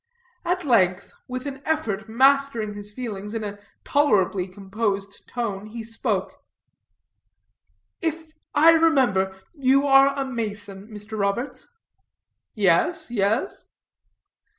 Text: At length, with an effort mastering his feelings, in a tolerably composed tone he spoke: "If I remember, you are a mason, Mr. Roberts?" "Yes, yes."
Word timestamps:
At 0.43 0.63
length, 0.65 1.13
with 1.27 1.45
an 1.45 1.61
effort 1.63 2.09
mastering 2.09 2.73
his 2.73 2.91
feelings, 2.91 3.35
in 3.35 3.43
a 3.43 3.59
tolerably 3.83 4.47
composed 4.47 5.27
tone 5.27 5.67
he 5.67 5.83
spoke: 5.83 6.41
"If 8.01 8.33
I 8.55 8.71
remember, 8.73 9.39
you 9.53 9.85
are 9.85 10.17
a 10.19 10.25
mason, 10.25 10.87
Mr. 10.87 11.19
Roberts?" 11.19 11.69
"Yes, 12.55 13.11
yes." 13.11 13.67